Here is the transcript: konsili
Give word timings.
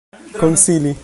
konsili 0.39 0.95